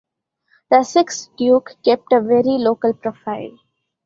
The 0.71 0.81
sixth 0.81 1.29
duke 1.35 1.75
kept 1.85 2.11
a 2.11 2.21
very 2.21 2.57
local 2.57 2.91
profile. 2.95 3.55